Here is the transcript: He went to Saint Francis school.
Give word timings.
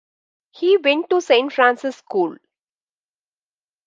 He 0.49 0.77
went 0.77 1.11
to 1.11 1.21
Saint 1.21 1.53
Francis 1.53 1.97
school. 1.97 2.37